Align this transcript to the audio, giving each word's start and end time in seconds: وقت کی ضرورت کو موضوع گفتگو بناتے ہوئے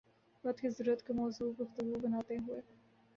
وقت 0.43 0.59
کی 0.61 0.69
ضرورت 0.69 1.05
کو 1.07 1.13
موضوع 1.13 1.51
گفتگو 1.59 1.99
بناتے 2.01 2.37
ہوئے 2.37 2.59